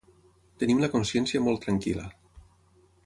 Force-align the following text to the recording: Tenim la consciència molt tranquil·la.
Tenim 0.63 0.79
la 0.83 0.89
consciència 0.95 1.43
molt 1.49 1.63
tranquil·la. 1.67 2.09